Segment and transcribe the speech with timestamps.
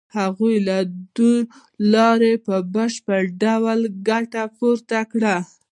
[0.17, 0.77] هغوی له
[1.15, 1.35] دې
[1.93, 5.35] لارې په بشپړ ډول ګټه پورته کوي